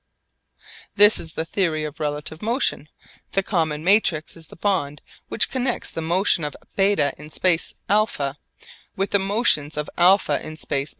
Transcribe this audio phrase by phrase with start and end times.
[0.95, 2.89] This is the theory of relative motion;
[3.33, 8.33] the common matrix is the bond which connects the motion of β in space α
[8.95, 10.89] with the motions of α in space β.